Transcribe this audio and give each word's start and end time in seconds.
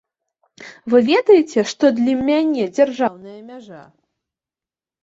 Вы 0.93 0.97
ведаеце, 1.09 1.59
што 1.73 1.93
для 2.01 2.15
мяне 2.31 2.63
дзяржаўная 2.79 3.39
мяжа. 3.53 3.83